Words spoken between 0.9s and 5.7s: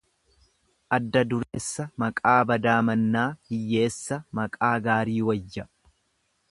Adda dureessa maqaa badaa mannaa hiyyeessa maqaa gaarii wayya.